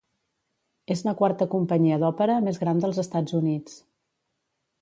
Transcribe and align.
És 0.95 1.03
la 1.07 1.13
quarta 1.19 1.47
companyia 1.51 2.01
d'òpera 2.05 2.39
més 2.49 2.61
gran 2.65 2.83
dels 2.87 3.03
Estats 3.07 3.39
Units. 3.45 3.81